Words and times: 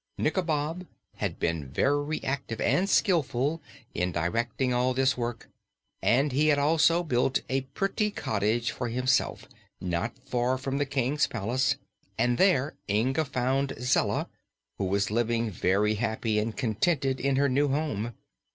Nikobob 0.17 0.87
had 1.17 1.37
been 1.39 1.67
very 1.71 2.23
active 2.23 2.59
and 2.59 2.89
skillful 2.89 3.61
in 3.93 4.11
directing 4.11 4.73
all 4.73 4.95
this 4.95 5.15
work, 5.15 5.47
and 6.01 6.31
he 6.31 6.47
had 6.47 6.57
also 6.57 7.03
built 7.03 7.41
a 7.49 7.61
pretty 7.75 8.09
cottage 8.09 8.71
for 8.71 8.87
himself, 8.89 9.47
not 9.79 10.17
far 10.25 10.57
from 10.57 10.79
the 10.79 10.87
King's 10.87 11.27
palace, 11.27 11.75
and 12.17 12.39
there 12.39 12.73
Inga 12.89 13.25
found 13.25 13.73
Zella, 13.79 14.27
who 14.79 14.85
was 14.85 15.11
living 15.11 15.51
very 15.51 15.93
happy 15.93 16.39
and 16.39 16.57
contented 16.57 17.19
in 17.19 17.35
her 17.35 17.47
new 17.47 17.67
home. 17.67 18.15